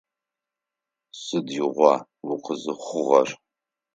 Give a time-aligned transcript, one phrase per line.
[1.21, 1.93] Сыдигъуа
[2.33, 3.29] укъызыхъугъэр?